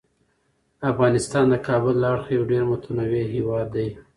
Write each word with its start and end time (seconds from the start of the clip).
افغانستان 0.91 1.45
د 1.49 1.55
کابل 1.67 1.95
له 2.01 2.07
اړخه 2.13 2.31
یو 2.37 2.43
ډیر 2.51 2.63
متنوع 2.71 3.23
هیواد 3.35 3.67
دی. 3.75 3.87